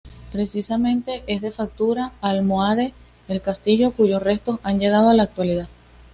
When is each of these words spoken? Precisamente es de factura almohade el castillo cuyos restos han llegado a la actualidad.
Precisamente 0.31 1.23
es 1.27 1.41
de 1.41 1.51
factura 1.51 2.11
almohade 2.21 2.91
el 3.27 3.43
castillo 3.43 3.91
cuyos 3.91 4.19
restos 4.23 4.57
han 4.63 4.79
llegado 4.79 5.09
a 5.11 5.13
la 5.13 5.21
actualidad. 5.21 5.67